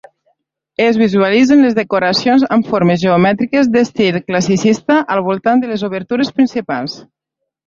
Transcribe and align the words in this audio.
Es 0.85 0.95
visualitzen 1.01 1.59
les 1.65 1.75
decoracions 1.79 2.45
amb 2.55 2.69
formes 2.71 3.03
geomètriques 3.09 3.69
d'estil 3.77 4.19
classicista 4.31 4.99
al 5.17 5.23
voltant 5.29 5.63
de 5.67 5.71
les 5.75 5.85
obertures 5.91 6.35
principals. 6.41 6.99